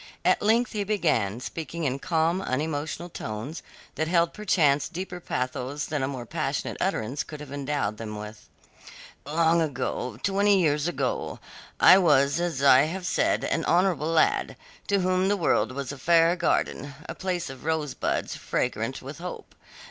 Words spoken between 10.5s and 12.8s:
years ago I was, as